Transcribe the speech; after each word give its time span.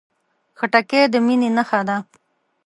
خټکی 0.57 1.01
د 1.13 1.15
مینې 1.25 1.49
نښه 1.57 1.81
ده. 1.87 1.97